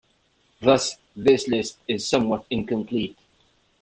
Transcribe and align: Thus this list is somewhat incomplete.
Thus 0.59 0.97
this 1.15 1.47
list 1.47 1.77
is 1.87 2.07
somewhat 2.07 2.47
incomplete. 2.49 3.15